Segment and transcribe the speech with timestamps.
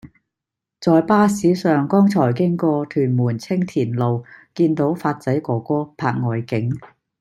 [0.79, 4.23] 在巴士上剛才經過屯門青田路
[4.55, 6.75] 見到發仔哥哥拍外景